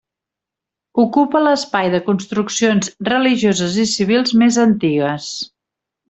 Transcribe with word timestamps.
Ocupa 1.03 1.41
l'espai 1.47 1.91
de 1.95 1.99
construccions 2.07 2.89
religioses 3.13 3.77
i 3.87 3.89
civils 3.95 4.33
més 4.45 4.57
antigues. 4.69 5.29